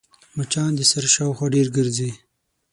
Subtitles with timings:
[0.37, 2.11] مچان د سر شاوخوا ډېر ګرځي